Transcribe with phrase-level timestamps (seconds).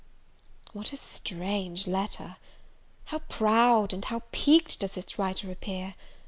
[0.73, 2.37] What a strange letter!
[3.05, 5.93] how proud and how piqued does its writer appear!